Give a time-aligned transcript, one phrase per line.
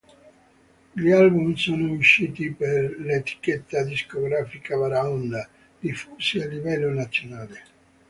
[0.93, 7.63] Gli album sono usciti per l'etichetta discografica Baraonda, diffusi a livello nazionale.